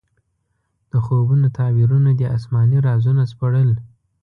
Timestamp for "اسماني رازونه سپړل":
2.37-3.69